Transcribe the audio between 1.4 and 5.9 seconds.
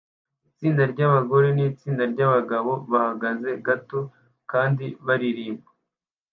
nitsinda ryabagabo bahagaze gato kandi baririmba